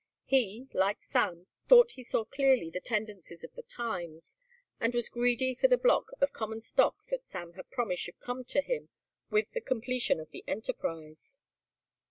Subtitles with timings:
[0.25, 4.35] He, like Sam, thought he saw clearly the tendencies of the times,
[4.79, 8.43] and was greedy for the block of common stock that Sam had promised should come
[8.45, 8.89] to him
[9.29, 11.39] with the completion of the enterprise.